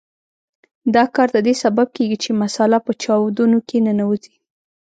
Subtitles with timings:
[0.95, 4.35] دا کار د دې سبب کیږي چې مساله په چاودونو کې ننوځي.